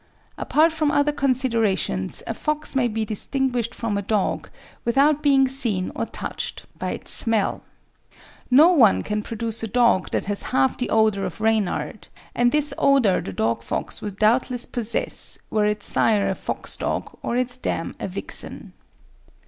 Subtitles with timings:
[0.35, 4.49] Apart from other considerations, a fox may be distinguished from a dog,
[4.83, 7.61] without being seen or touched, by its smell.
[8.49, 12.73] No one can produce a dog that has half the odour of Reynard, and this
[12.79, 17.59] odour the dog fox would doubtless possess were its sire a fox dog or its
[17.59, 18.73] dam a vixen.